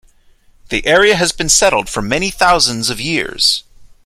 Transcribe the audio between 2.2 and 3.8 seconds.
thousands of years.